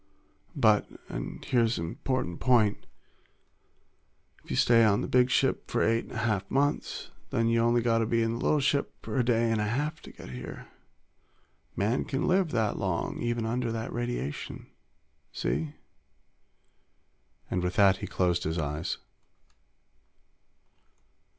[0.55, 2.87] "But and here's a 'mportant point:
[4.43, 7.57] If you stay on the big ship for eight an' a half months, then y'
[7.59, 10.11] only got to be in the little ship for a day an' a half to
[10.11, 10.67] get here.
[11.75, 14.65] Man can live that long, even under that radiation.
[15.31, 15.75] See?"
[17.51, 18.97] And with that, he closed his eyes.